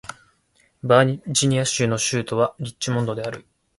[0.81, 3.45] バージニア州の州都はリッチモンドである